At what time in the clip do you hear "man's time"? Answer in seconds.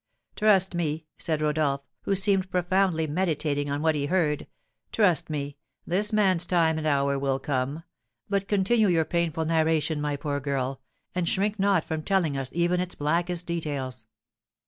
6.11-6.79